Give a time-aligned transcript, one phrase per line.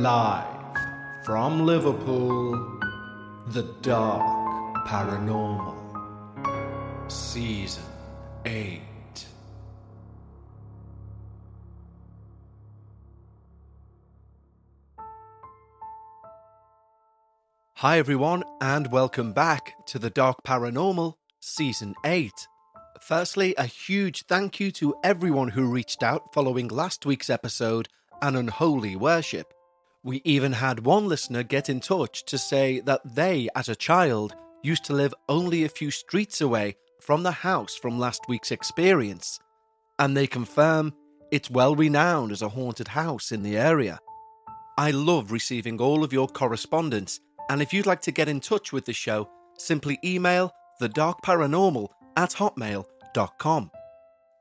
[0.00, 0.46] Live
[1.26, 2.80] from Liverpool,
[3.48, 5.76] The Dark Paranormal,
[7.12, 7.82] Season
[8.46, 8.80] 8.
[17.74, 22.32] Hi, everyone, and welcome back to The Dark Paranormal, Season 8.
[23.02, 27.90] Firstly, a huge thank you to everyone who reached out following last week's episode,
[28.22, 29.52] An Unholy Worship.
[30.02, 34.34] We even had one listener get in touch to say that they, as a child,
[34.62, 39.38] used to live only a few streets away from the house from last week's experience,
[39.98, 40.94] and they confirm
[41.30, 43.98] it's well renowned as a haunted house in the area.
[44.78, 47.20] I love receiving all of your correspondence,
[47.50, 49.28] and if you'd like to get in touch with the show,
[49.58, 53.70] simply email thedarkparanormal at hotmail.com.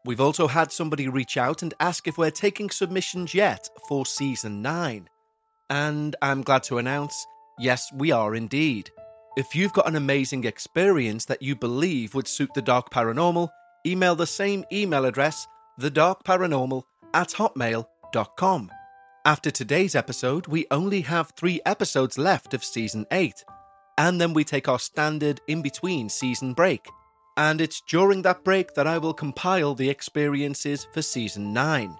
[0.05, 4.61] We've also had somebody reach out and ask if we're taking submissions yet for season
[4.61, 5.09] 9.
[5.69, 7.25] And I'm glad to announce,
[7.59, 8.89] yes, we are indeed.
[9.37, 13.49] If you've got an amazing experience that you believe would suit the Dark Paranormal,
[13.85, 15.47] email the same email address,
[15.79, 18.71] thedarkparanormal at hotmail.com.
[19.25, 23.43] After today's episode, we only have three episodes left of season 8,
[23.97, 26.87] and then we take our standard in between season break.
[27.37, 31.95] And it's during that break that I will compile the experiences for season 9.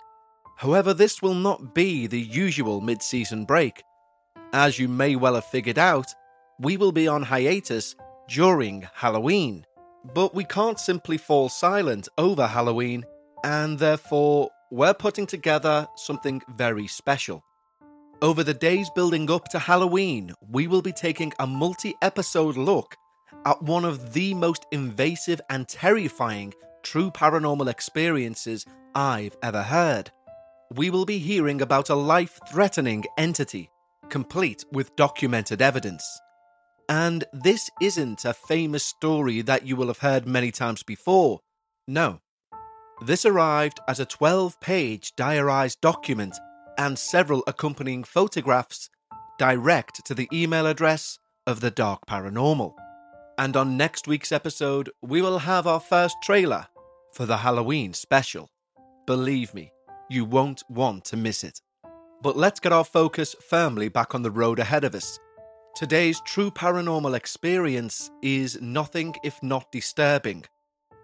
[0.60, 3.82] However, this will not be the usual mid season break.
[4.52, 6.14] As you may well have figured out,
[6.60, 7.96] we will be on hiatus
[8.28, 9.66] during Halloween.
[10.14, 13.06] But we can't simply fall silent over Halloween,
[13.46, 17.42] and therefore we're putting together something very special.
[18.22, 22.98] Over the days building up to Halloween, we will be taking a multi episode look
[23.46, 30.12] at one of the most invasive and terrifying true paranormal experiences I've ever heard.
[30.76, 33.70] We will be hearing about a life threatening entity,
[34.10, 36.06] complete with documented evidence.
[36.88, 41.40] And this isn't a famous story that you will have heard many times before.
[41.88, 42.20] No,
[43.02, 46.38] this arrived as a 12 page diarized document
[46.78, 48.90] and several accompanying photographs
[49.38, 52.74] direct to the email address of the Dark Paranormal.
[53.38, 56.68] And on next week's episode, we will have our first trailer
[57.14, 58.50] for the Halloween special.
[59.08, 59.72] Believe me,
[60.10, 61.62] you won't want to miss it.
[62.22, 65.20] But let's get our focus firmly back on the road ahead of us.
[65.76, 70.44] Today's true paranormal experience is nothing if not disturbing.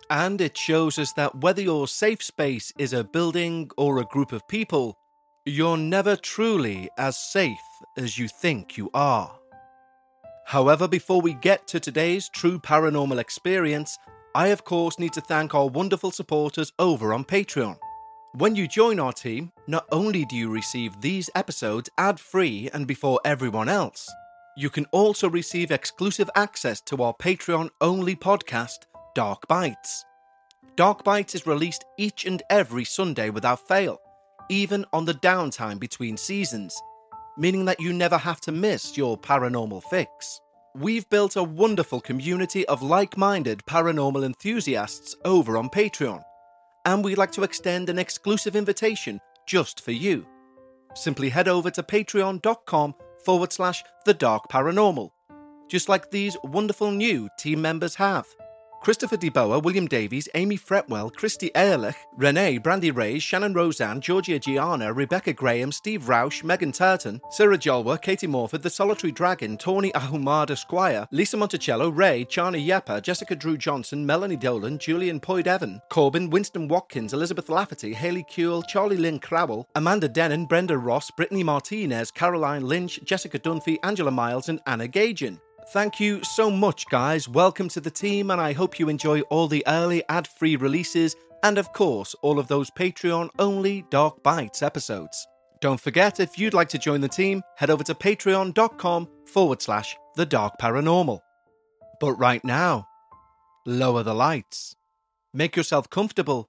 [0.09, 4.31] And it shows us that whether your safe space is a building or a group
[4.31, 4.97] of people,
[5.45, 7.57] you're never truly as safe
[7.97, 9.39] as you think you are.
[10.45, 13.97] However, before we get to today's true paranormal experience,
[14.35, 17.77] I of course need to thank our wonderful supporters over on Patreon.
[18.37, 22.85] When you join our team, not only do you receive these episodes ad free and
[22.85, 24.11] before everyone else,
[24.57, 30.03] you can also receive exclusive access to our Patreon only podcast, Dark Bites.
[30.75, 34.01] Dark Bites is released each and every Sunday without fail,
[34.49, 36.77] even on the downtime between seasons,
[37.37, 40.41] meaning that you never have to miss your paranormal fix.
[40.75, 46.21] We've built a wonderful community of like minded paranormal enthusiasts over on Patreon,
[46.85, 50.25] and we'd like to extend an exclusive invitation just for you.
[50.93, 55.09] Simply head over to patreon.com forward slash the dark paranormal,
[55.69, 58.25] just like these wonderful new team members have.
[58.85, 64.93] Christopher DeBoer, William Davies, Amy Fretwell, Christy Ehrlich, Renee, Brandy Reyes, Shannon Roseanne, Georgia Gianna,
[64.93, 70.55] Rebecca Graham, Steve Roush, Megan Turton, Sarah Jolwer, Katie Morford, The Solitary Dragon, Tawny Ahumada
[70.55, 76.29] Squire, Lisa Monticello, Ray, Charlie Yepper, Jessica Drew Johnson, Melanie Dolan, Julian Poyd Evan, Corbin,
[76.29, 82.11] Winston Watkins, Elizabeth Lafferty, Haley Kuehl, Charlie Lynn Crowell, Amanda Denon, Brenda Ross, Brittany Martinez,
[82.11, 85.39] Caroline Lynch, Jessica Dunphy, Angela Miles, and Anna Gagin.
[85.69, 87.27] Thank you so much, guys.
[87.27, 91.15] Welcome to the team, and I hope you enjoy all the early ad free releases
[91.41, 95.27] and, of course, all of those Patreon only Dark Bites episodes.
[95.61, 99.97] Don't forget, if you'd like to join the team, head over to patreon.com forward slash
[100.15, 101.19] the dark paranormal.
[101.99, 102.87] But right now,
[103.65, 104.75] lower the lights,
[105.33, 106.47] make yourself comfortable,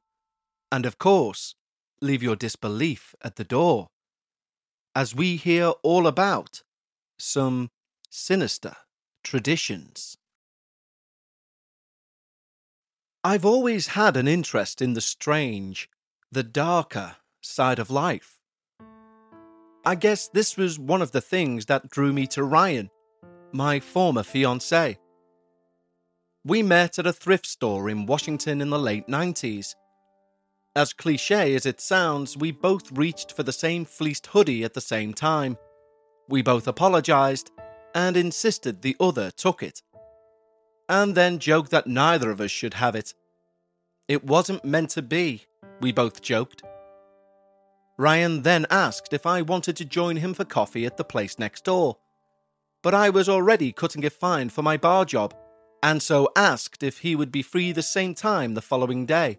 [0.71, 1.55] and of course,
[2.03, 3.89] leave your disbelief at the door.
[4.95, 6.63] As we hear all about
[7.19, 7.71] some
[8.11, 8.77] sinister
[9.27, 10.17] traditions.
[13.25, 15.91] I've always had an interest in the strange,
[16.31, 18.37] the darker side of life.
[19.85, 22.89] I guess this was one of the things that drew me to Ryan,
[23.51, 24.97] my former fiance.
[26.45, 29.75] We met at a thrift store in Washington in the late 90s.
[30.77, 34.81] As cliche as it sounds, we both reached for the same fleeced hoodie at the
[34.81, 35.59] same time,
[36.29, 37.51] We both apologised
[37.97, 39.83] and insisted the other took it,
[40.87, 43.15] and then joked that neither of us should have it.
[44.07, 45.47] It wasn't meant to be,
[45.81, 46.63] we both joked.
[47.97, 51.65] Ryan then asked if I wanted to join him for coffee at the place next
[51.65, 51.97] door,
[52.83, 55.35] but I was already cutting a fine for my bar job,
[55.83, 59.39] and so asked if he would be free the same time the following day.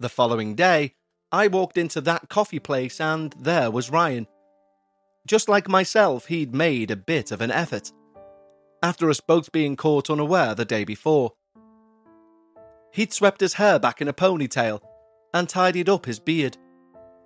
[0.00, 0.94] The following day,
[1.30, 4.26] I walked into that coffee place and there was Ryan.
[5.28, 7.92] Just like myself, he'd made a bit of an effort.
[8.82, 11.34] After us both being caught unaware the day before,
[12.92, 14.80] he'd swept his hair back in a ponytail
[15.34, 16.56] and tidied up his beard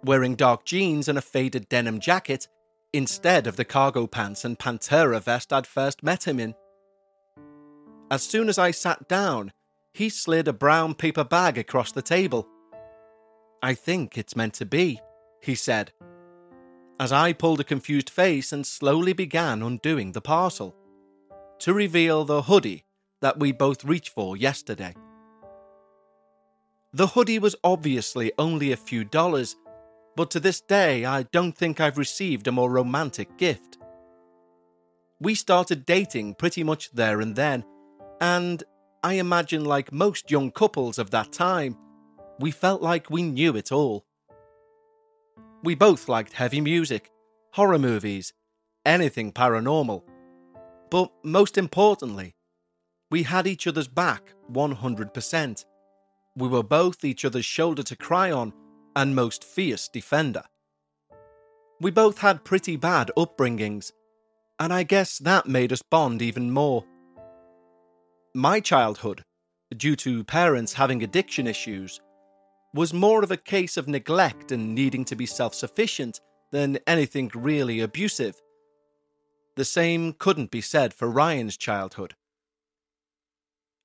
[0.05, 2.49] wearing dark jeans and a faded denim jacket
[2.93, 6.55] instead of the cargo pants and Pantera vest I'd first met him in.
[8.11, 9.53] As soon as I sat down,
[9.95, 12.49] he slid a brown paper bag across the table.
[13.63, 15.01] I think it's meant to be,
[15.41, 15.93] he said,
[17.03, 20.73] as I pulled a confused face and slowly began undoing the parcel
[21.59, 22.85] to reveal the hoodie
[23.21, 24.95] that we both reached for yesterday.
[26.93, 29.57] The hoodie was obviously only a few dollars,
[30.15, 33.79] but to this day, I don't think I've received a more romantic gift.
[35.19, 37.65] We started dating pretty much there and then,
[38.21, 38.63] and
[39.03, 41.77] I imagine, like most young couples of that time,
[42.39, 44.07] we felt like we knew it all.
[45.65, 47.11] We both liked heavy music,
[47.53, 48.33] horror movies,
[48.85, 50.03] anything paranormal.
[50.91, 52.35] But most importantly,
[53.11, 55.65] we had each other's back 100%.
[56.37, 58.53] We were both each other's shoulder to cry on
[58.97, 60.43] and most fierce defender.
[61.81, 63.93] We both had pretty bad upbringings,
[64.59, 66.85] and I guess that made us bond even more.
[68.35, 69.23] My childhood,
[69.77, 72.01] due to parents having addiction issues,
[72.75, 76.21] was more of a case of neglect and needing to be self sufficient
[76.51, 78.41] than anything really abusive.
[79.57, 82.15] The same couldn't be said for Ryan's childhood.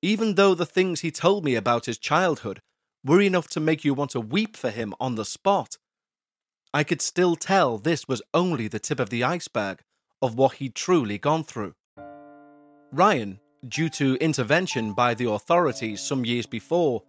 [0.00, 2.60] Even though the things he told me about his childhood
[3.04, 5.76] were enough to make you want to weep for him on the spot.
[6.72, 9.82] I could still tell this was only the tip of the iceberg
[10.20, 11.74] of what he'd truly gone through.
[12.92, 17.02] Ryan, due to intervention by the authorities some years before,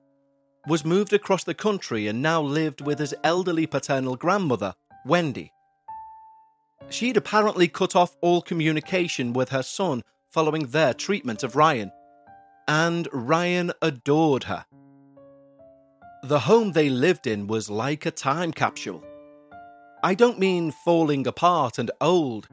[0.67, 4.73] was moved across the country and now lived with his elderly paternal grandmother,
[5.06, 5.51] Wendy.
[6.89, 11.91] She'd apparently cut off all communication with her son following their treatment of Ryan,
[12.67, 14.65] and Ryan adored her.
[16.23, 19.03] The home they lived in was like a time capsule.
[20.03, 22.47] I don't mean falling apart and old.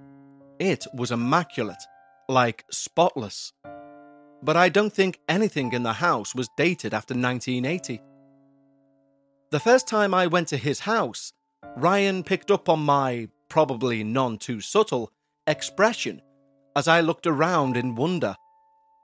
[0.59, 1.83] It was immaculate,
[2.29, 3.53] like spotless.
[4.43, 8.01] But I don't think anything in the house was dated after 1980.
[9.51, 11.33] The first time I went to his house,
[11.77, 15.11] Ryan picked up on my, probably none too subtle,
[15.47, 16.21] expression
[16.77, 18.37] as I looked around in wonder.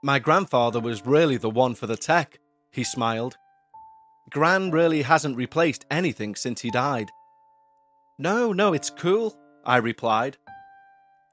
[0.03, 2.39] My grandfather was really the one for the tech,
[2.71, 3.35] he smiled.
[4.29, 7.09] Gran really hasn't replaced anything since he died.
[8.19, 10.37] No, no, it's cool, I replied.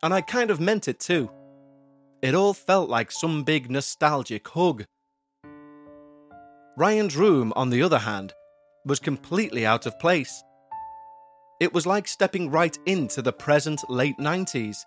[0.02, 1.30] And I kind of meant it too.
[2.22, 4.84] It all felt like some big nostalgic hug.
[6.76, 8.34] Ryan's room, on the other hand,
[8.84, 10.42] was completely out of place.
[11.60, 14.78] It was like stepping right into the present late 90s.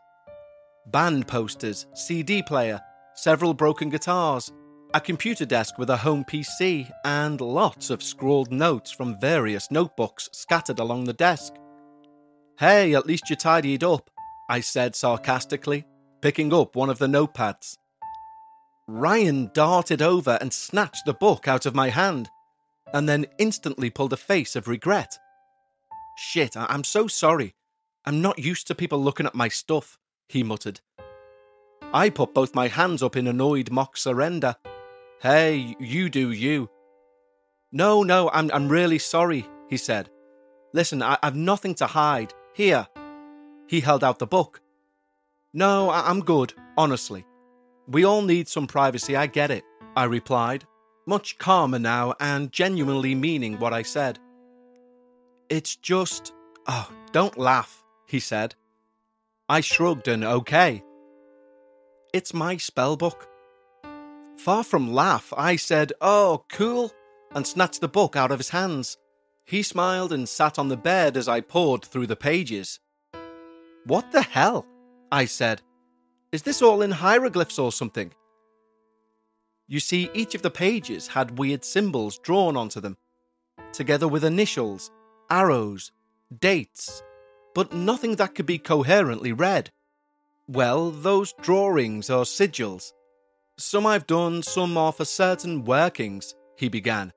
[0.87, 2.79] Band posters, CD player,
[3.15, 4.51] several broken guitars,
[4.93, 10.29] a computer desk with a home PC, and lots of scrawled notes from various notebooks
[10.33, 11.53] scattered along the desk.
[12.59, 14.11] Hey, at least you tidied up,
[14.49, 15.85] I said sarcastically,
[16.23, 17.75] picking up one of the notepads.
[18.87, 22.29] Ryan darted over and snatched the book out of my hand,
[22.93, 25.19] and then instantly pulled a face of regret.
[26.15, 27.55] Shit, I- am so sorry.
[28.05, 29.97] I'm not used to people looking at my stuff,
[30.29, 30.79] he muttered.
[31.93, 34.55] I put both my hands up in annoyed mock surrender
[35.19, 36.69] Hey, you do you.
[37.73, 40.09] No, no, I'm, I'm really sorry, he said.
[40.71, 42.33] Listen, I, I've nothing to hide.
[42.53, 42.87] Here.
[43.67, 44.62] He held out the book.
[45.53, 47.25] No, I, I'm good, honestly.
[47.87, 49.63] We all need some privacy, I get it,
[49.95, 50.65] I replied,
[51.05, 54.19] much calmer now and genuinely meaning what I said.
[55.49, 56.33] It's just.
[56.65, 58.55] Oh, don't laugh, he said.
[59.49, 60.81] I shrugged and okay.
[62.13, 63.27] It's my spell book.
[64.37, 66.91] Far from laugh, I said, Oh, cool,
[67.35, 68.97] and snatched the book out of his hands.
[69.45, 72.79] He smiled and sat on the bed as I pored through the pages.
[73.85, 74.65] What the hell?
[75.13, 75.61] I said.
[76.31, 78.11] Is this all in hieroglyphs or something?
[79.67, 82.97] You see, each of the pages had weird symbols drawn onto them,
[83.73, 84.89] together with initials,
[85.29, 85.91] arrows,
[86.39, 87.03] dates,
[87.53, 89.69] but nothing that could be coherently read.
[90.47, 92.91] Well, those drawings are sigils.
[93.59, 97.13] Some I've done, some are for certain workings, he began.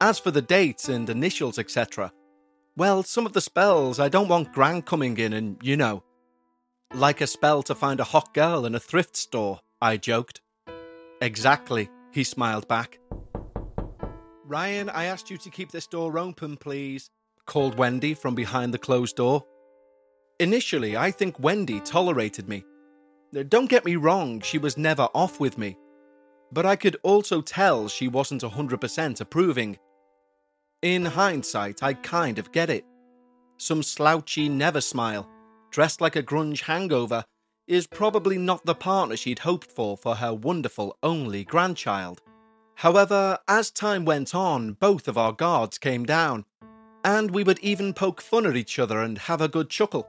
[0.00, 2.10] As for the dates and initials, etc.,
[2.74, 6.02] well, some of the spells I don't want Gran coming in and, you know.
[6.94, 10.42] Like a spell to find a hot girl in a thrift store, I joked.
[11.22, 12.98] Exactly, he smiled back.
[14.44, 17.08] Ryan, I asked you to keep this door open, please,
[17.46, 19.42] called Wendy from behind the closed door.
[20.38, 22.62] Initially, I think Wendy tolerated me.
[23.48, 25.78] Don't get me wrong, she was never off with me.
[26.52, 29.78] But I could also tell she wasn't 100% approving.
[30.82, 32.84] In hindsight, I kind of get it.
[33.56, 35.26] Some slouchy never smile,
[35.72, 37.24] dressed like a grunge hangover,
[37.66, 42.20] is probably not the partner she'd hoped for for her wonderful only grandchild.
[42.76, 46.44] However, as time went on, both of our guards came down,
[47.04, 50.08] and we would even poke fun at each other and have a good chuckle.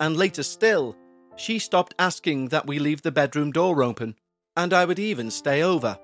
[0.00, 0.96] And later still,
[1.36, 4.14] she stopped asking that we leave the bedroom door open,
[4.56, 5.98] and I would even stay over.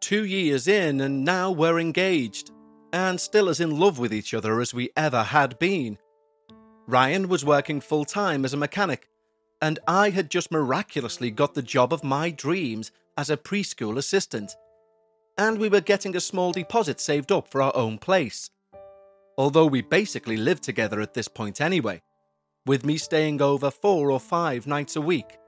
[0.00, 2.50] Two years in, and now we're engaged,
[2.92, 5.98] and still as in love with each other as we ever had been.
[6.88, 9.10] Ryan was working full time as a mechanic,
[9.60, 14.56] and I had just miraculously got the job of my dreams as a preschool assistant.
[15.36, 18.48] And we were getting a small deposit saved up for our own place.
[19.36, 22.00] Although we basically lived together at this point anyway
[22.64, 25.38] with me staying over four or five nights a week.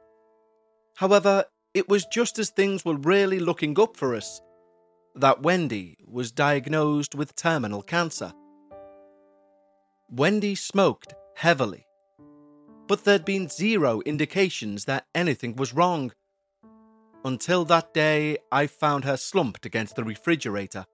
[0.96, 4.42] However, it was just as things were really looking up for us
[5.14, 8.32] that Wendy was diagnosed with terminal cancer.
[10.10, 11.86] Wendy smoked heavily,
[12.86, 16.12] but there'd been zero indications that anything was wrong.
[17.24, 20.86] Until that day, I found her slumped against the refrigerator.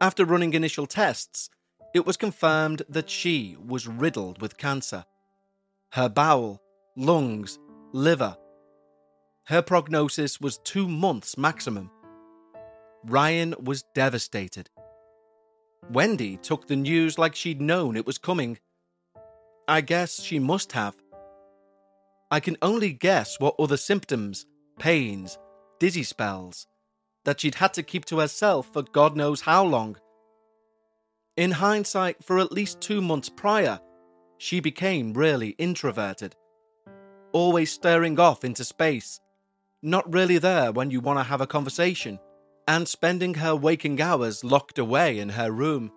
[0.00, 1.50] After running initial tests,
[1.94, 5.04] it was confirmed that she was riddled with cancer.
[5.92, 6.62] Her bowel,
[6.96, 7.58] lungs,
[7.92, 8.36] liver.
[9.46, 11.90] Her prognosis was two months maximum.
[13.04, 14.68] Ryan was devastated.
[15.90, 18.58] Wendy took the news like she'd known it was coming.
[19.68, 20.96] I guess she must have.
[22.30, 24.46] I can only guess what other symptoms,
[24.78, 25.38] pains,
[25.78, 26.66] dizzy spells,
[27.24, 29.96] that she'd had to keep to herself for God knows how long
[31.38, 33.78] in hindsight, for at least two months prior,
[34.38, 36.34] she became really introverted,
[37.30, 39.20] always staring off into space,
[39.80, 42.18] not really there when you want to have a conversation,
[42.66, 45.92] and spending her waking hours locked away in her room.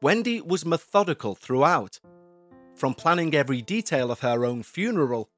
[0.00, 2.00] Wendy was methodical throughout,
[2.80, 5.28] from planning every detail of her own funeral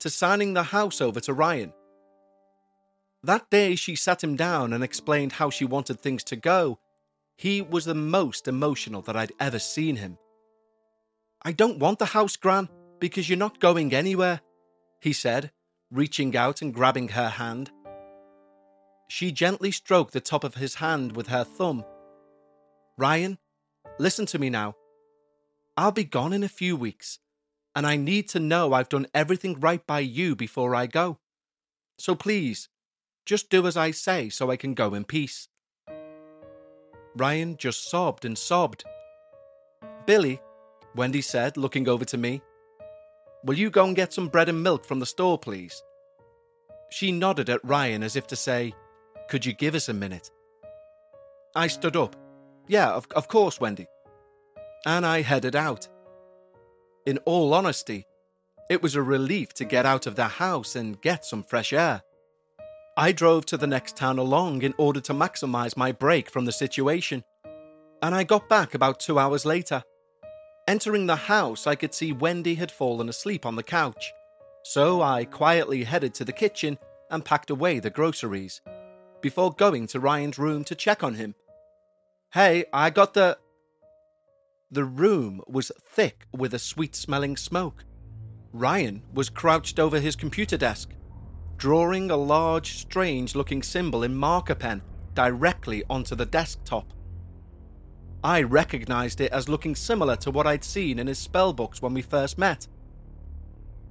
[0.00, 1.72] to signing the house over to Ryan.
[3.22, 6.78] That day, she sat him down and explained how she wanted things to go
[7.36, 10.18] he was the most emotional that I'd ever seen him.
[11.42, 12.68] I don't want the house, Gran,
[13.00, 14.40] because you're not going anywhere,
[15.00, 15.50] he said,
[15.90, 17.70] reaching out and grabbing her hand.
[19.08, 21.84] She gently stroked the top of his hand with her thumb.
[22.96, 23.38] Ryan,
[23.98, 24.74] listen to me now.
[25.76, 27.18] I'll be gone in a few weeks,
[27.74, 31.18] and I need to know I've done everything right by you before I go.
[31.98, 32.68] So please,
[33.26, 35.48] just do as I say so I can go in peace.
[37.16, 38.84] Ryan just sobbed and sobbed.
[40.06, 40.40] Billie,
[40.94, 42.40] Wendy said, looking over to me,
[43.44, 45.82] will you go and get some bread and milk from the store, please?
[46.90, 48.72] She nodded at Ryan as if to say,
[49.28, 50.30] Could you give us a minute?
[51.56, 52.14] I stood up.
[52.68, 53.86] Yeah, of, of course, Wendy.
[54.86, 55.88] And I headed out.
[57.06, 58.06] In all honesty,
[58.70, 62.02] it was a relief to get out of the house and get some fresh air.
[62.96, 66.52] I drove to the next town along in order to maximize my break from the
[66.52, 67.24] situation,
[68.02, 69.82] and I got back about two hours later.
[70.68, 74.12] Entering the house, I could see Wendy had fallen asleep on the couch,
[74.62, 76.78] so I quietly headed to the kitchen
[77.10, 78.60] and packed away the groceries
[79.20, 81.34] before going to Ryan's room to check on him.
[82.32, 83.38] Hey, I got the.
[84.74, 87.84] The room was thick with a sweet smelling smoke.
[88.52, 90.90] Ryan was crouched over his computer desk,
[91.56, 94.82] drawing a large, strange looking symbol in marker pen
[95.14, 96.92] directly onto the desktop.
[98.24, 102.02] I recognized it as looking similar to what I'd seen in his spellbooks when we
[102.02, 102.66] first met.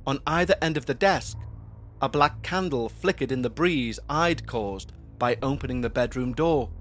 [0.06, 1.38] On either end of the desk,
[2.02, 6.72] a black candle flickered in the breeze I'd caused by opening the bedroom door.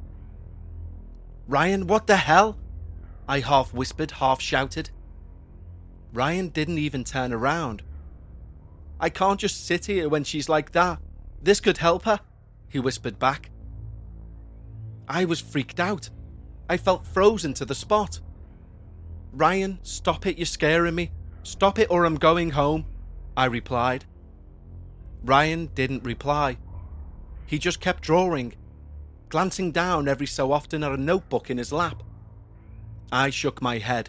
[1.47, 2.59] Ryan, what the hell?
[3.28, 4.90] I half whispered, half shouted.
[6.12, 7.82] Ryan didn't even turn around.
[9.00, 11.00] I can't just sit here when she's like that.
[11.42, 12.20] This could help her,
[12.68, 13.50] he whispered back.
[15.08, 16.08] I was freaked out.
[16.68, 18.20] I felt frozen to the spot.
[19.32, 21.10] Ryan, stop it, you're scaring me.
[21.42, 22.86] Stop it or I'm going home,
[23.36, 24.04] I replied.
[25.24, 26.58] Ryan didn't reply.
[27.46, 28.54] He just kept drawing,
[29.28, 32.02] glancing down every so often at a notebook in his lap.
[33.12, 34.09] I shook my head.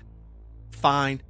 [0.71, 1.21] Fine.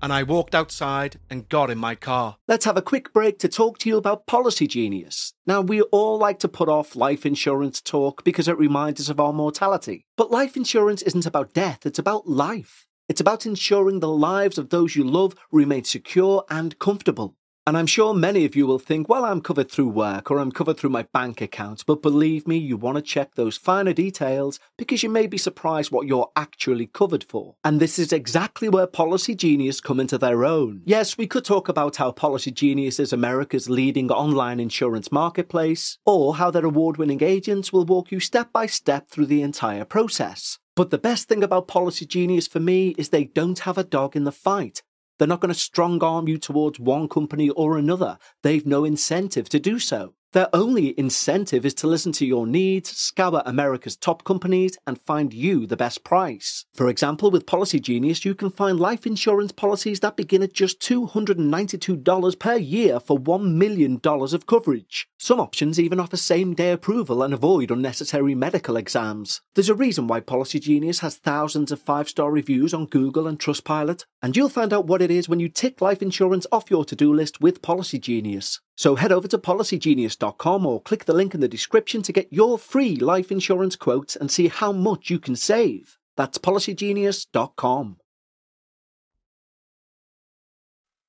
[0.00, 2.36] And I walked outside and got in my car.
[2.48, 5.34] Let's have a quick break to talk to you about Policy Genius.
[5.44, 9.20] Now, we all like to put off life insurance talk because it reminds us of
[9.20, 10.06] our mortality.
[10.16, 12.86] But life insurance isn't about death, it's about life.
[13.08, 17.34] It's about ensuring the lives of those you love remain secure and comfortable.
[17.66, 20.50] And I'm sure many of you will think, well, I'm covered through work or I'm
[20.50, 21.84] covered through my bank account.
[21.86, 25.90] But believe me, you want to check those finer details because you may be surprised
[25.90, 27.56] what you're actually covered for.
[27.62, 30.82] And this is exactly where Policy Genius come into their own.
[30.84, 36.36] Yes, we could talk about how Policy Genius is America's leading online insurance marketplace, or
[36.36, 40.58] how their award winning agents will walk you step by step through the entire process.
[40.74, 44.16] But the best thing about Policy Genius for me is they don't have a dog
[44.16, 44.82] in the fight.
[45.20, 48.16] They're not going to strong arm you towards one company or another.
[48.42, 50.14] They've no incentive to do so.
[50.32, 55.34] Their only incentive is to listen to your needs, scour America's top companies, and find
[55.34, 56.66] you the best price.
[56.72, 60.80] For example, with Policy Genius, you can find life insurance policies that begin at just
[60.80, 65.08] $292 per year for $1 million of coverage.
[65.18, 69.40] Some options even offer same day approval and avoid unnecessary medical exams.
[69.54, 73.38] There's a reason why Policy Genius has thousands of five star reviews on Google and
[73.38, 76.84] Trustpilot, and you'll find out what it is when you tick life insurance off your
[76.84, 78.60] to do list with Policy Genius.
[78.80, 82.56] So head over to policygenius.com or click the link in the description to get your
[82.56, 85.98] free life insurance quotes and see how much you can save.
[86.16, 87.98] That's policygenius.com.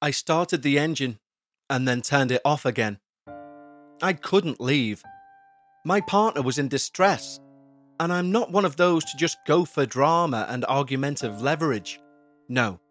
[0.01, 1.19] I started the engine
[1.69, 2.99] and then turned it off again.
[4.01, 5.01] I couldn't leave.
[5.85, 7.39] My partner was in distress,
[8.01, 12.01] and I'm not one of those to just go for drama and argumentative leverage.
[12.49, 12.81] No.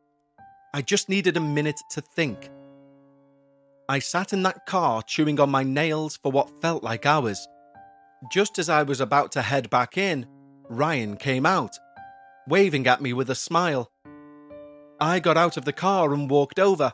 [0.73, 2.51] I just needed a minute to think.
[3.91, 7.49] I sat in that car chewing on my nails for what felt like hours.
[8.31, 10.27] Just as I was about to head back in,
[10.69, 11.77] Ryan came out,
[12.47, 13.91] waving at me with a smile.
[15.01, 16.93] I got out of the car and walked over.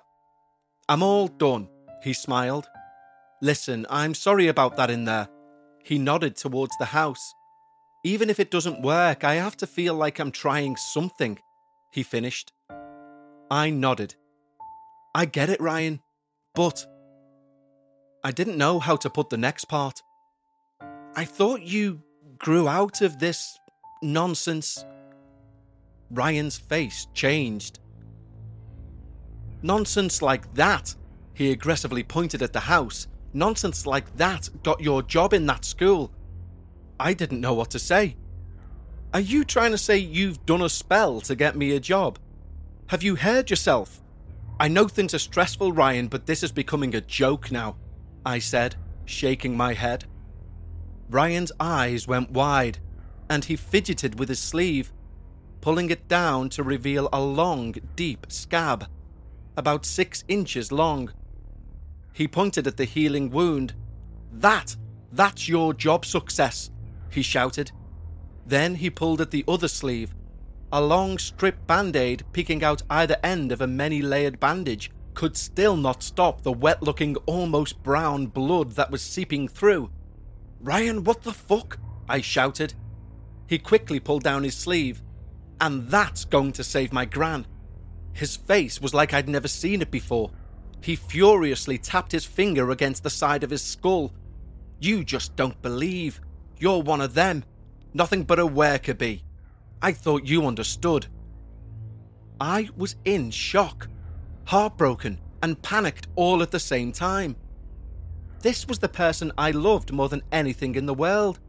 [0.89, 1.69] I'm all done,
[2.03, 2.67] he smiled.
[3.43, 5.29] Listen, I'm sorry about that in there.
[5.85, 7.35] He nodded towards the house.
[8.07, 11.39] Even if it doesn't work, I have to feel like I'm trying something,
[11.93, 12.55] he finished.
[13.51, 14.15] I nodded.
[15.15, 16.01] I get it, Ryan.
[16.57, 16.87] But
[18.25, 20.03] I didn't know how to put the next part.
[21.15, 22.03] I thought you
[22.39, 23.59] grew out of this
[24.03, 24.85] nonsense.
[26.11, 27.81] Ryan's face changed.
[29.63, 30.95] Nonsense like that,
[31.35, 33.07] he aggressively pointed at the house.
[33.35, 36.11] Nonsense like that got your job in that school.
[36.99, 38.17] I didn't know what to say.
[39.13, 42.19] Are you trying to say you've done a spell to get me a job?
[42.87, 44.03] Have you heard yourself?
[44.59, 47.77] I know things are stressful, Ryan, but this is becoming a joke now,
[48.25, 50.07] I said, shaking my head.
[51.11, 52.79] Ryan's eyes went wide,
[53.29, 54.93] and he fidgeted with his sleeve,
[55.61, 58.87] pulling it down to reveal a long, deep scab,
[59.59, 61.13] about six inches long.
[62.15, 63.75] He pointed at the healing wound.
[64.33, 64.75] That,
[65.13, 66.71] that's your job success,
[67.11, 67.73] he shouted.
[68.47, 70.15] Then he pulled at the other sleeve
[70.77, 75.35] a long strip band aid peeking out either end of a many layered bandage could
[75.35, 79.91] still not stop the wet looking, almost brown blood that was seeping through.
[80.61, 81.79] Ryan, what the fuck?
[82.11, 82.75] I shouted.
[83.47, 85.03] He quickly pulled down his sleeve.
[85.63, 87.47] And that's going to save my gran.
[88.13, 90.31] His face was like I'd never seen it before.
[90.83, 94.13] He furiously tapped his finger against the side of his skull.
[94.79, 96.21] You just don't believe.
[96.59, 97.45] You're one of them.
[97.95, 99.23] Nothing but a worker bee.
[99.83, 101.07] I thought you understood.
[102.41, 103.89] I was in shock,
[104.45, 107.37] heartbroken, and panicked all at the same time.
[108.41, 111.41] This was the person I loved more than anything in the world,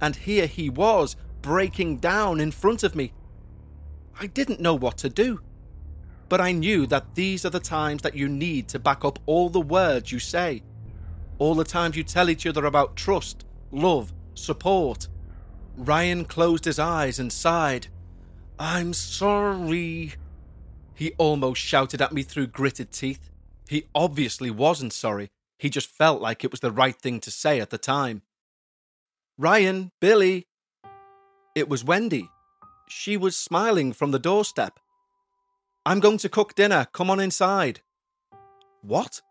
[0.00, 3.12] and here he was breaking down in front of me.
[4.18, 5.40] I didn't know what to do,
[6.28, 9.48] but I knew that these are the times that you need to back up all
[9.48, 10.62] the words you say,
[11.38, 15.08] all the times you tell each other about trust, love, support,
[15.76, 17.88] Ryan closed his eyes and sighed.
[18.58, 20.14] I'm sorry.
[20.94, 23.30] He almost shouted at me through gritted teeth.
[23.68, 25.30] He obviously wasn't sorry.
[25.58, 28.22] He just felt like it was the right thing to say at the time.
[29.38, 30.46] Ryan, Billie.
[31.54, 32.28] It was Wendy.
[32.88, 34.78] She was smiling from the doorstep.
[35.86, 36.86] I'm going to cook dinner.
[36.92, 37.80] Come on inside.
[38.82, 39.22] What?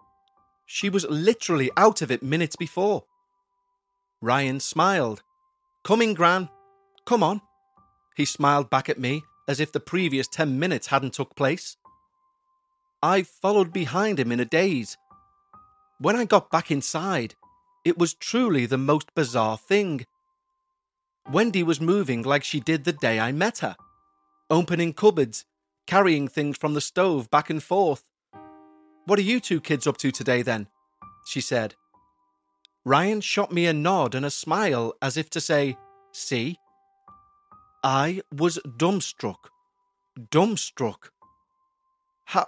[0.65, 3.03] She was literally out of it minutes before.
[4.21, 5.21] Ryan smiled.
[5.89, 6.49] Coming, Gran.
[7.07, 7.41] Come on.
[8.15, 11.77] He smiled back at me as if the previous 10 minutes hadn't took place.
[13.01, 14.97] I followed behind him in a daze.
[15.97, 17.33] When I got back inside,
[17.83, 20.05] it was truly the most bizarre thing.
[21.31, 23.75] Wendy was moving like she did the day I met her,
[24.51, 25.43] opening cupboards,
[25.87, 28.03] carrying things from the stove back and forth.
[29.05, 30.67] What are you two kids up to today then?
[31.25, 31.73] she said.
[32.89, 35.77] Ryan shot me a nod and a smile as if to say,
[36.11, 36.57] See?
[37.83, 39.51] I was dumbstruck.
[40.19, 41.11] Dumbstruck.
[42.25, 42.47] How,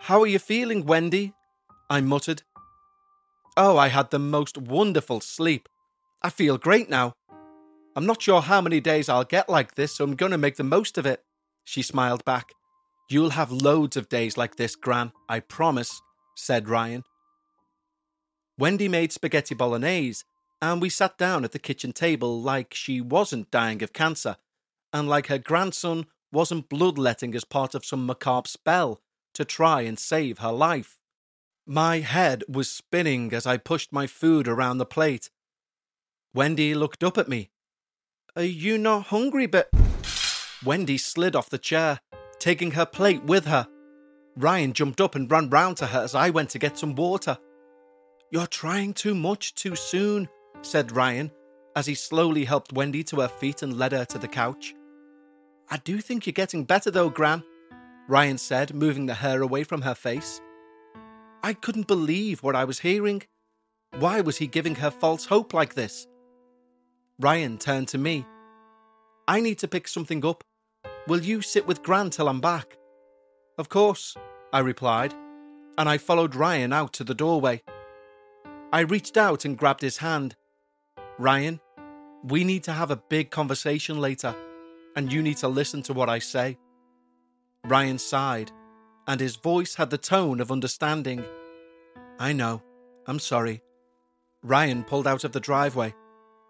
[0.00, 1.32] how are you feeling, Wendy?
[1.88, 2.42] I muttered.
[3.56, 5.68] Oh, I had the most wonderful sleep.
[6.22, 7.12] I feel great now.
[7.94, 10.56] I'm not sure how many days I'll get like this, so I'm going to make
[10.56, 11.22] the most of it.
[11.62, 12.50] She smiled back.
[13.08, 16.02] You'll have loads of days like this, Gran, I promise,
[16.34, 17.04] said Ryan.
[18.58, 20.24] Wendy made spaghetti bolognese,
[20.60, 24.36] and we sat down at the kitchen table like she wasn't dying of cancer,
[24.92, 29.00] and like her grandson wasn't bloodletting as part of some macabre spell
[29.34, 30.96] to try and save her life.
[31.64, 35.30] My head was spinning as I pushed my food around the plate.
[36.34, 37.50] Wendy looked up at me.
[38.34, 39.70] Are you not hungry, but.
[40.64, 42.00] Wendy slid off the chair,
[42.40, 43.68] taking her plate with her.
[44.36, 47.38] Ryan jumped up and ran round to her as I went to get some water.
[48.30, 50.28] You're trying too much too soon,
[50.62, 51.30] said Ryan
[51.76, 54.74] as he slowly helped Wendy to her feet and led her to the couch.
[55.70, 57.44] I do think you're getting better though, Gran,
[58.08, 60.40] Ryan said, moving the hair away from her face.
[61.42, 63.22] I couldn't believe what I was hearing.
[63.98, 66.06] Why was he giving her false hope like this?
[67.20, 68.26] Ryan turned to me.
[69.28, 70.42] I need to pick something up.
[71.06, 72.76] Will you sit with Gran till I'm back?
[73.56, 74.16] Of course,
[74.52, 75.14] I replied,
[75.76, 77.62] and I followed Ryan out to the doorway.
[78.72, 80.36] I reached out and grabbed his hand.
[81.18, 81.60] Ryan,
[82.22, 84.34] we need to have a big conversation later,
[84.94, 86.58] and you need to listen to what I say.
[87.64, 88.52] Ryan sighed
[89.08, 91.24] and his voice had the tone of understanding.
[92.20, 92.62] I know.
[93.06, 93.62] I'm sorry.
[94.42, 95.94] Ryan pulled out of the driveway,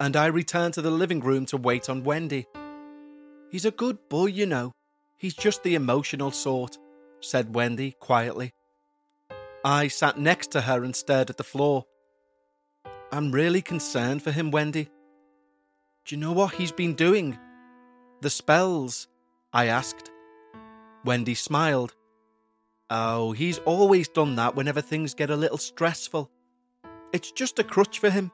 [0.00, 2.46] and I returned to the living room to wait on Wendy.
[3.50, 4.72] He's a good boy, you know.
[5.16, 6.78] He's just the emotional sort,
[7.20, 8.50] said Wendy quietly.
[9.64, 11.85] I sat next to her and stared at the floor.
[13.10, 14.90] I'm really concerned for him, Wendy.
[16.04, 17.38] Do you know what he's been doing?
[18.20, 19.08] The spells,
[19.52, 20.10] I asked.
[21.04, 21.94] Wendy smiled.
[22.90, 26.30] Oh, he's always done that whenever things get a little stressful.
[27.12, 28.30] It's just a crutch for him.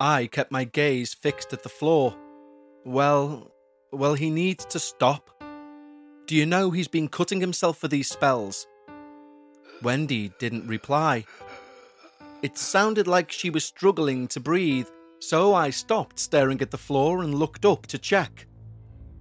[0.00, 2.16] I kept my gaze fixed at the floor.
[2.84, 3.50] Well,
[3.92, 5.30] well, he needs to stop.
[6.26, 8.66] Do you know he's been cutting himself for these spells?
[9.82, 11.24] Wendy didn't reply.
[12.42, 14.88] It sounded like she was struggling to breathe,
[15.20, 18.46] so I stopped staring at the floor and looked up to check.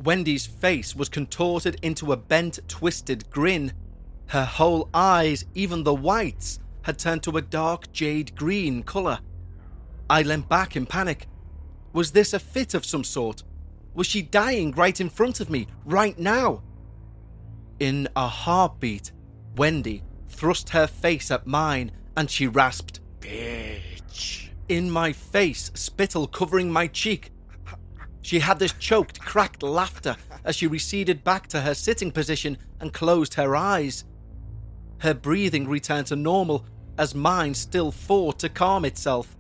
[0.03, 3.73] Wendy's face was contorted into a bent, twisted grin
[4.31, 9.19] her whole eyes, even the whites, had turned to a dark jade green colour.
[10.10, 11.27] I leant back in panic.
[11.91, 13.43] Was this a fit of some sort?
[13.93, 16.63] Was she dying right in front of me, right now?
[17.81, 19.12] In a heartbeat,
[19.57, 24.49] Wendy thrust her face at mine and she rasped, Bitch.
[24.67, 27.31] In my face, spittle covering my cheek.
[28.21, 32.93] She had this choked, cracked laughter as she receded back to her sitting position and
[32.93, 34.03] closed her eyes.
[34.99, 36.65] Her breathing returned to normal
[36.97, 39.36] as mine still fought to calm itself.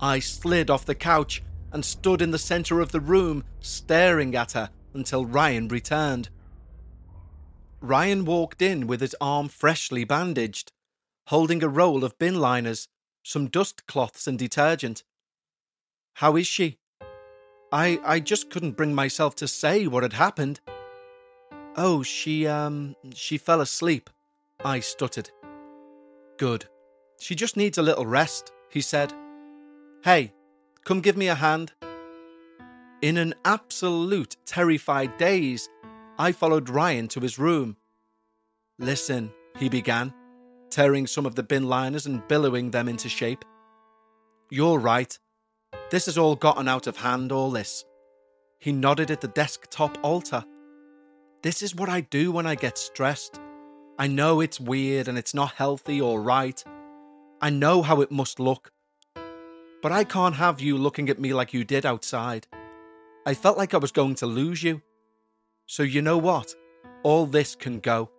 [0.00, 4.52] I slid off the couch and stood in the centre of the room, staring at
[4.52, 6.28] her until Ryan returned.
[7.80, 10.72] Ryan walked in with his arm freshly bandaged,
[11.32, 12.88] holding a roll of bin liners,
[13.22, 15.02] some dust cloths, and detergent.
[16.16, 16.76] How is she?
[17.72, 20.60] I I just couldn't bring myself to say what had happened.
[21.74, 24.10] Oh, she um she fell asleep.
[24.62, 25.30] I stuttered.
[26.36, 26.66] Good.
[27.18, 29.14] She just needs a little rest, he said.
[30.04, 30.34] Hey,
[30.84, 31.72] come give me a hand.
[33.00, 35.66] In an absolute terrified daze,
[36.18, 37.78] I followed Ryan to his room.
[38.78, 40.12] Listen, he began,
[40.72, 43.44] tearing some of the bin liners and billowing them into shape.
[44.50, 45.16] You're right.
[45.90, 47.84] This has all gotten out of hand, all this.
[48.58, 50.44] He nodded at the desktop altar.
[51.42, 53.38] This is what I do when I get stressed.
[53.98, 56.62] I know it's weird and it's not healthy or right.
[57.40, 58.72] I know how it must look.
[59.82, 62.46] But I can't have you looking at me like you did outside.
[63.26, 64.80] I felt like I was going to lose you.
[65.66, 66.54] So you know what?
[67.02, 68.10] All this can go.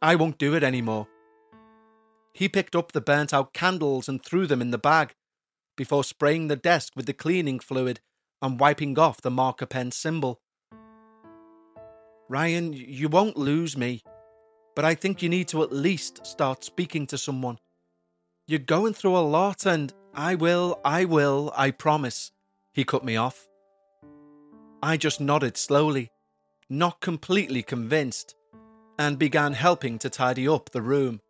[0.00, 1.08] I won't do it anymore.
[2.34, 5.14] He picked up the burnt out candles and threw them in the bag
[5.76, 8.00] before spraying the desk with the cleaning fluid
[8.42, 10.40] and wiping off the marker pen symbol.
[12.28, 14.02] Ryan, you won't lose me,
[14.74, 17.58] but I think you need to at least start speaking to someone.
[18.48, 22.32] You're going through a lot, and I will, I will, I promise.
[22.72, 23.48] He cut me off.
[24.82, 26.10] I just nodded slowly,
[26.68, 28.34] not completely convinced,
[28.98, 31.20] and began helping to tidy up the room.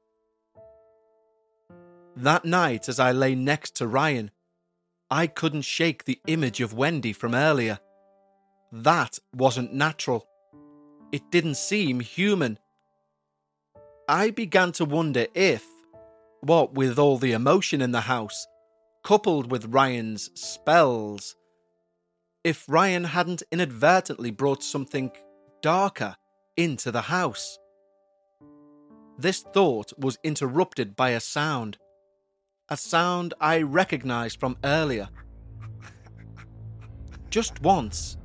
[2.17, 4.31] That night, as I lay next to Ryan,
[5.11, 7.79] I couldn't shake the image of Wendy from earlier.
[8.71, 10.27] That wasn't natural.
[11.13, 12.59] It didn't seem human.
[14.09, 15.65] I began to wonder if,
[16.41, 18.47] what with all the emotion in the house,
[19.03, 21.35] coupled with Ryan's spells,
[22.45, 25.11] if Ryan hadn't inadvertently brought something
[25.63, 26.17] darker
[26.57, 27.59] into the house.
[29.19, 31.79] This thought was interrupted by a sound
[32.71, 35.09] a sound I recognized from earlier.
[37.29, 38.17] Just once,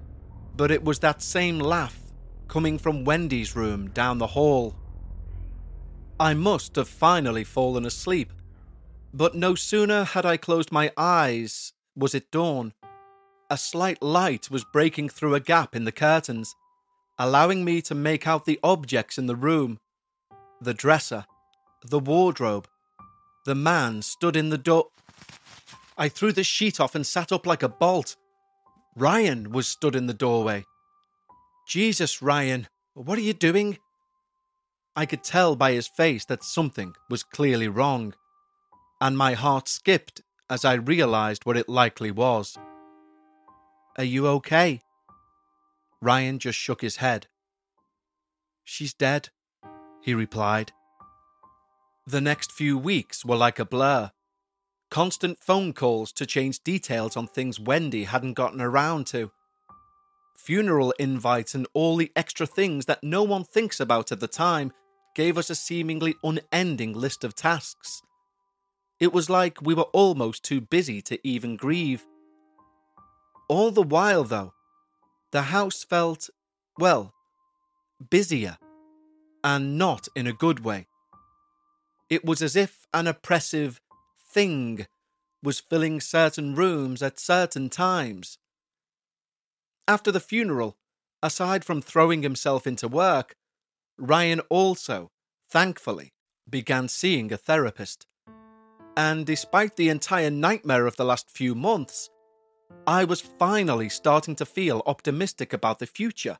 [0.55, 1.99] but it was that same laugh
[2.47, 4.75] coming from Wendy's room down the hall.
[6.19, 8.31] I must have finally fallen asleep,
[9.13, 12.73] but no sooner had I closed my eyes was it dawn.
[13.49, 16.55] A slight light was breaking through a gap in the curtains,
[17.17, 19.79] allowing me to make out the objects in the room
[20.61, 21.25] the dresser,
[21.85, 22.67] the wardrobe,
[23.45, 24.87] the man stood in the door.
[25.97, 28.15] I threw the sheet off and sat up like a bolt.
[28.95, 30.65] Ryan was stood in the doorway.
[31.67, 33.77] Jesus, Ryan, what are you doing?
[34.95, 38.13] I could tell by his face that something was clearly wrong,
[38.99, 42.57] and my heart skipped as I realized what it likely was.
[43.97, 44.81] Are you okay?
[46.01, 47.27] Ryan just shook his head.
[48.63, 49.29] She's dead,
[50.01, 50.71] he replied.
[52.09, 54.09] The next few weeks were like a blur.
[54.89, 59.29] Constant phone calls to change details on things Wendy hadn't gotten around to.
[60.35, 64.73] Funeral invites and all the extra things that no one thinks about at the time
[65.13, 68.01] gave us a seemingly unending list of tasks.
[68.99, 72.07] It was like we were almost too busy to even grieve.
[73.47, 74.53] All the while, though,
[75.29, 76.27] the house felt,
[76.79, 77.13] well,
[78.09, 78.57] busier,
[79.43, 80.87] and not in a good way.
[82.09, 83.79] It was as if an oppressive
[84.33, 84.87] thing
[85.43, 88.37] was filling certain rooms at certain times.
[89.87, 90.77] After the funeral,
[91.23, 93.35] aside from throwing himself into work,
[93.97, 95.11] Ryan also,
[95.49, 96.13] thankfully,
[96.49, 98.07] began seeing a therapist.
[98.97, 102.09] And despite the entire nightmare of the last few months,
[102.85, 106.37] I was finally starting to feel optimistic about the future.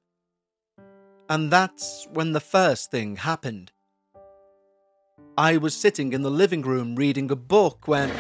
[1.30, 3.72] And that's when the first thing happened.
[5.38, 8.12] I was sitting in the living room reading a book when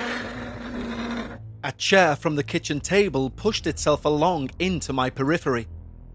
[1.63, 5.67] a chair from the kitchen table pushed itself along into my periphery,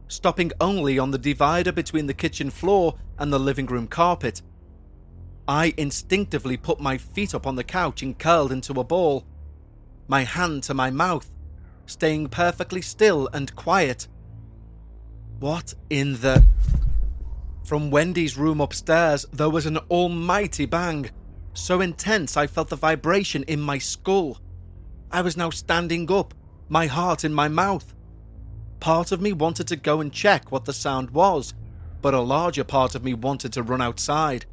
[0.09, 4.41] stopping only on the divider between the kitchen floor and the living room carpet.
[5.47, 9.25] I instinctively put my feet up on the couch and curled into a ball,
[10.09, 11.31] my hand to my mouth,
[11.87, 14.09] staying perfectly still and quiet.
[15.39, 16.43] What in the.
[17.65, 21.11] From Wendy's room upstairs, there was an almighty bang,
[21.55, 24.39] so intense I felt the vibration in my skull.
[25.11, 26.35] I was now standing up,
[26.69, 27.95] my heart in my mouth.
[28.81, 31.55] Part of me wanted to go and check what the sound was,
[32.03, 34.45] but a larger part of me wanted to run outside,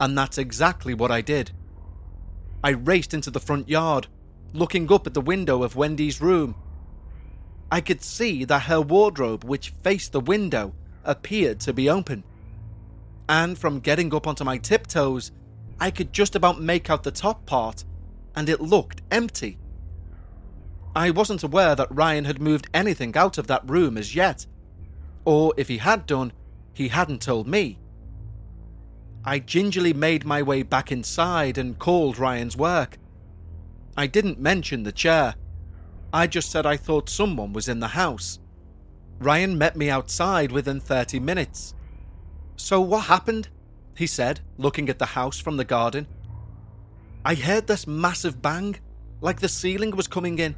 [0.00, 1.50] and that's exactly what I did.
[2.62, 4.06] I raced into the front yard,
[4.54, 6.54] looking up at the window of Wendy's room.
[7.70, 10.74] I could see that her wardrobe, which faced the window,
[11.04, 12.24] appeared to be open
[13.28, 15.32] and from getting up onto my tiptoes,
[15.80, 17.84] I could just about make out the top part,
[18.34, 19.58] and it looked empty.
[20.94, 24.46] I wasn't aware that Ryan had moved anything out of that room as yet,
[25.24, 26.32] or if he had done,
[26.72, 27.78] he hadn't told me.
[29.24, 32.98] I gingerly made my way back inside and called Ryan's work.
[33.96, 35.34] I didn't mention the chair.
[36.12, 38.38] I just said I thought someone was in the house.
[39.18, 41.74] Ryan met me outside within 30 minutes.
[42.56, 43.48] So what happened?
[43.96, 46.06] He said, looking at the house from the garden.
[47.24, 48.76] I heard this massive bang,
[49.20, 50.56] like the ceiling was coming in.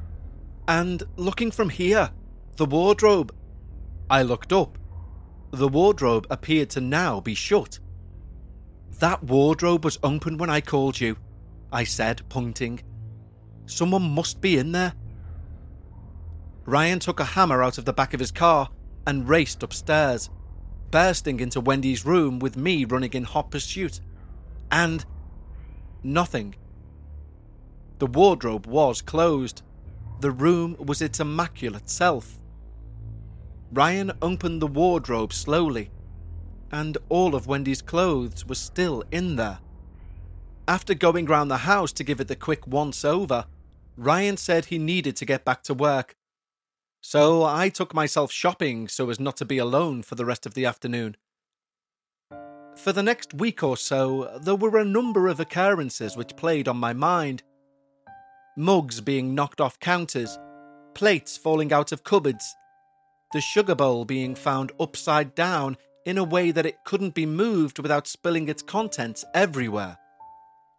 [0.69, 2.11] And looking from here,
[2.57, 3.35] the wardrobe.
[4.11, 4.79] I looked up.
[5.53, 7.79] The wardrobe appeared to now be shut.
[8.99, 11.17] That wardrobe was open when I called you,
[11.73, 12.81] I said, pointing.
[13.67, 14.95] Someone must be in there.
[16.65, 18.71] Ryan took a hammer out of the back of his car
[19.07, 20.31] and raced upstairs
[20.91, 24.01] bursting into Wendy's room with me running in hot pursuit.
[24.71, 25.05] And
[26.03, 26.55] nothing.
[27.99, 29.63] The wardrobe was closed.
[30.21, 32.39] The room was its immaculate self.
[33.73, 35.91] Ryan opened the wardrobe slowly,
[36.71, 39.59] and all of Wendy's clothes were still in there.
[40.69, 43.47] After going round the house to give it the quick once over,
[43.97, 46.17] Ryan said he needed to get back to work.
[47.09, 50.55] So I took myself shopping so as not to be alone for the rest of
[50.55, 51.17] the afternoon.
[52.75, 56.79] For the next week or so, there were a number of occurrences which played on
[56.79, 57.45] my mind.
[58.57, 60.37] Mugs being knocked off counters,
[60.95, 62.57] plates falling out of cupboards,
[63.33, 67.79] the sugar bowl being found upside down in a way that it couldn't be moved
[67.79, 69.97] without spilling its contents everywhere.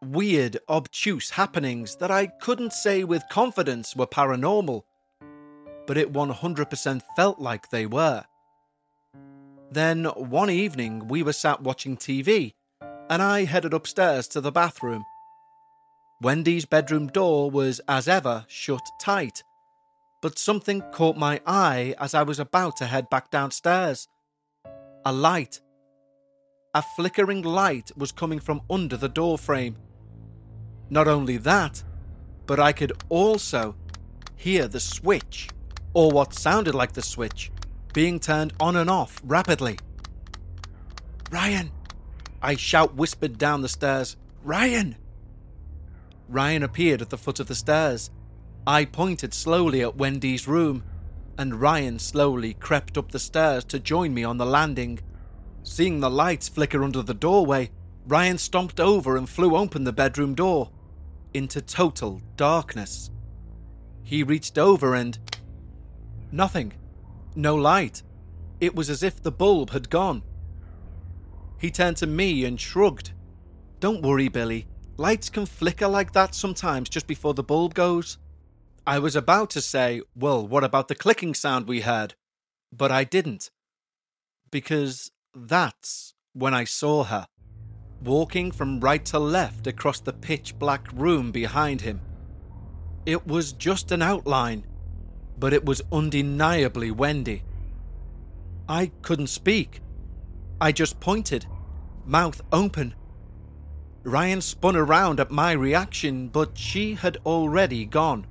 [0.04, 4.84] Weird, obtuse happenings that I couldn't say with confidence were paranormal,
[5.88, 8.24] but it 100% felt like they were.
[9.72, 12.54] Then, one evening, we were sat watching TV,
[13.10, 15.04] and I headed upstairs to the bathroom.
[16.22, 19.44] Wendy's bedroom door was, as ever, shut tight,
[20.22, 24.08] but something caught my eye as I was about to head back downstairs.
[25.06, 25.62] A light.
[26.74, 29.78] A flickering light was coming from under the door frame.
[30.90, 31.84] Not only that,
[32.46, 33.76] but I could also
[34.36, 35.50] hear the switch,
[35.94, 37.52] or what sounded like the switch,
[37.94, 39.78] being turned on and off rapidly.
[41.32, 41.72] Ryan!
[42.42, 44.16] I shout whispered down the stairs.
[44.44, 44.96] Ryan!
[46.30, 48.12] Ryan appeared at the foot of the stairs.
[48.66, 50.84] I pointed slowly at Wendy's room,
[51.38, 55.00] and Ryan slowly crept up the stairs to join me on the landing.
[55.64, 57.72] Seeing the lights flicker under the doorway,
[58.06, 60.70] Ryan stomped over and flew open the bedroom door
[61.34, 63.12] into total darkness.
[64.04, 65.20] He reached over and.
[66.32, 66.74] Nothing.
[67.36, 68.04] No light.
[68.60, 70.24] It was as if the bulb had gone.
[71.60, 73.14] He turned to me and shrugged.
[73.80, 74.68] Don't worry, Billie.
[74.98, 78.18] Lights can flicker like that sometimes just before the bulb goes.
[78.86, 82.16] I was about to say, well, what about the clicking sound we heard?
[82.72, 83.52] But I didn't.
[84.50, 87.28] Because that's when I saw her,
[88.04, 92.02] walking from right to left across the pitch black room behind him.
[93.06, 94.66] It was just an outline,
[95.40, 97.44] but it was undeniably Wendy.
[98.68, 99.82] I couldn't speak.
[100.60, 101.46] I just pointed,
[102.06, 102.96] mouth open.
[104.04, 108.26] Ryan spun around at my reaction, but she had already gone.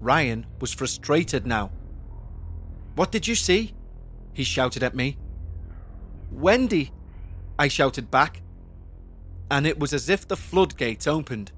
[0.00, 1.70] Ryan was frustrated now.
[2.94, 3.74] What did you see?
[4.32, 5.18] He shouted at me.
[6.30, 6.92] Wendy,
[7.58, 8.40] I shouted back.
[9.50, 11.52] And it was as if the floodgates opened.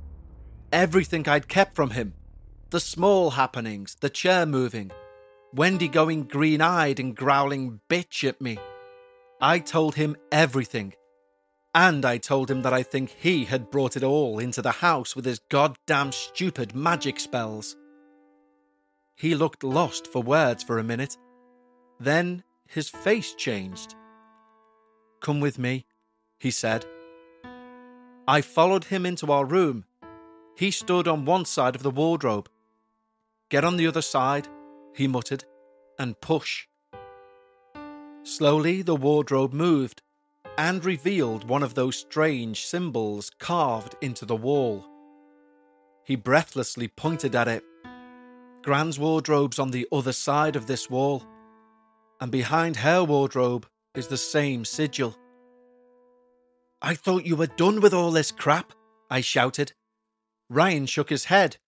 [0.73, 2.15] Everything I'd kept from him
[2.75, 4.91] the small happenings, the chair moving,
[5.55, 8.59] Wendy going green eyed and growling bitch at me.
[9.41, 10.93] I told him everything.
[11.73, 15.15] And I told him that I think he had brought it all into the house
[15.15, 17.77] with his goddamn stupid magic spells.
[19.15, 21.17] He looked lost for words for a minute.
[22.01, 23.95] Then his face changed.
[25.21, 25.87] Come with me,
[26.41, 26.85] he said.
[28.27, 29.85] I followed him into our room.
[30.57, 32.49] He stood on one side of the wardrobe.
[33.51, 34.49] Get on the other side,
[34.95, 35.45] he muttered,
[35.99, 36.67] and push.
[38.23, 40.03] Slowly the wardrobe moved
[40.57, 44.85] and revealed one of those strange symbols carved into the wall.
[46.05, 47.65] He breathlessly pointed at it
[48.65, 51.23] Gran's wardrobe's on the other side of this wall,
[52.19, 55.15] and behind her wardrobe is the same sigil.
[56.81, 58.73] I thought you were done with all this crap,
[59.11, 59.75] I shouted.
[60.49, 61.59] Ryan shook his head.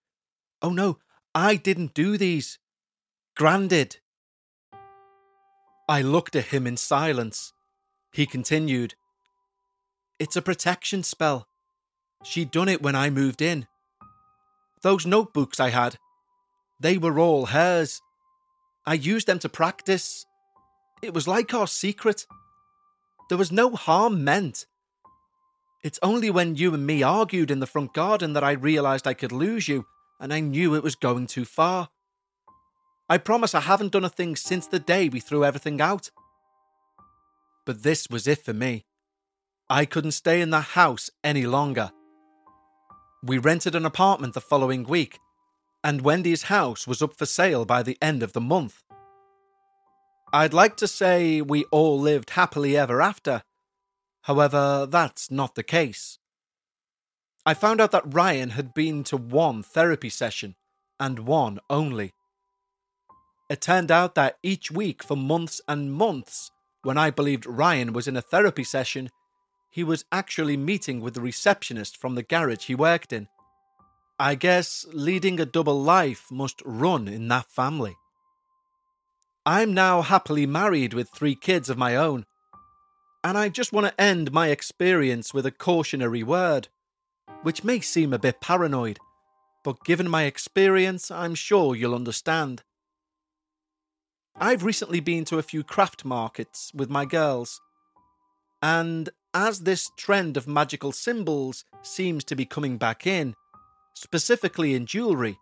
[0.63, 0.97] Oh no,
[1.37, 2.59] I didn't do these.
[3.37, 3.99] Granted.
[5.87, 7.53] I looked at him in silence.
[8.11, 8.95] He continued.
[10.19, 11.47] It's a protection spell.
[12.25, 13.67] She'd done it when I moved in.
[14.81, 15.99] Those notebooks I had,
[16.81, 18.01] they were all hers.
[18.87, 20.25] I used them to practice.
[21.03, 22.27] It was like our secret.
[23.29, 24.65] There was no harm meant.
[25.85, 29.13] It's only when you and me argued in the front garden that I realised I
[29.13, 29.85] could lose you,
[30.21, 31.89] and I knew it was going too far.
[33.09, 36.11] I promise I haven't done a thing since the day we threw everything out.
[37.65, 38.85] But this was it for me.
[39.69, 41.91] I couldn't stay in the house any longer.
[43.23, 45.19] We rented an apartment the following week,
[45.83, 48.83] and Wendy's house was up for sale by the end of the month.
[50.33, 53.43] I'd like to say we all lived happily ever after.
[54.23, 56.19] However, that's not the case.
[57.47, 60.57] I found out that Ryan had been to one therapy session,
[60.99, 62.13] and one only.
[63.49, 66.51] It turned out that each week for months and months,
[66.83, 69.11] when I believed Ryan was in a therapy session,
[69.71, 73.29] he was actually meeting with the receptionist from the garage he worked in.
[74.19, 77.95] I guess leading a double life must run in that family.
[79.45, 82.25] I'm now happily married with three kids of my own.
[83.23, 86.69] And I just want to end my experience with a cautionary word,
[87.43, 88.99] which may seem a bit paranoid,
[89.65, 92.63] but given my experience, I'm sure you'll understand.
[94.37, 97.61] I've recently been to a few craft markets with my girls,
[98.63, 103.35] and as this trend of magical symbols seems to be coming back in,
[103.95, 105.39] specifically in jewellery,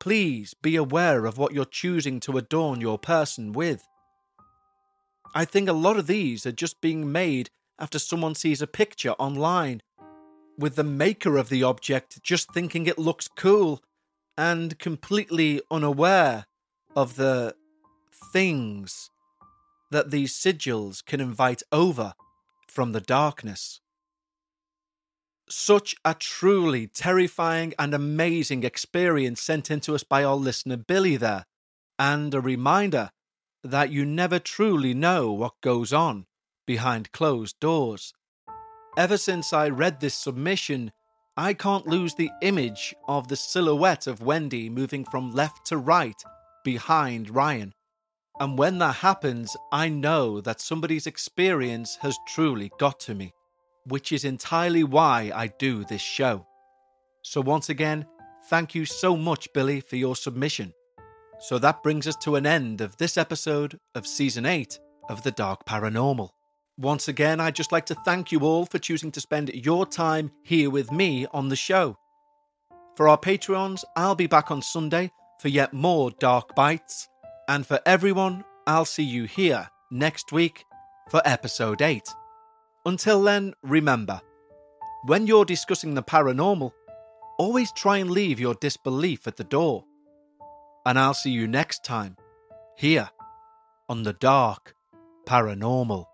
[0.00, 3.86] please be aware of what you're choosing to adorn your person with.
[5.34, 9.12] I think a lot of these are just being made after someone sees a picture
[9.12, 9.80] online,
[10.58, 13.82] with the maker of the object just thinking it looks cool
[14.36, 16.46] and completely unaware
[16.94, 17.54] of the
[18.32, 19.10] things
[19.90, 22.14] that these sigils can invite over
[22.66, 23.80] from the darkness.
[25.48, 31.44] Such a truly terrifying and amazing experience sent into us by our listener Billie there,
[31.98, 33.10] and a reminder
[33.62, 36.26] that you never truly know what goes on
[36.66, 38.14] behind closed doors.
[38.98, 40.92] Ever since I read this submission,
[41.34, 46.22] I can't lose the image of the silhouette of Wendy moving from left to right
[46.62, 47.72] behind Ryan.
[48.38, 53.32] And when that happens, I know that somebody's experience has truly got to me,
[53.86, 56.46] which is entirely why I do this show.
[57.22, 58.04] So, once again,
[58.50, 60.74] thank you so much, Billie, for your submission.
[61.40, 64.78] So that brings us to an end of this episode of Season 8
[65.08, 66.30] of The Dark Paranormal.
[66.78, 70.30] Once again, I'd just like to thank you all for choosing to spend your time
[70.42, 71.96] here with me on the show.
[72.96, 75.10] For our Patreons, I'll be back on Sunday
[75.40, 77.08] for yet more Dark Bites.
[77.48, 80.64] And for everyone, I'll see you here next week
[81.10, 82.02] for Episode 8.
[82.86, 84.20] Until then, remember
[85.04, 86.70] when you're discussing the paranormal,
[87.38, 89.84] always try and leave your disbelief at the door
[90.84, 92.16] and I'll see you next time
[92.76, 93.10] here
[93.88, 94.74] on the Dark
[95.26, 96.06] Paranormal.